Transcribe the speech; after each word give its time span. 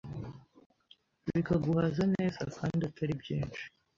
bikaguhaza 1.25 2.03
neza 2.15 2.41
kandi 2.55 2.81
Atari 2.89 3.13
byinshi 3.21 3.61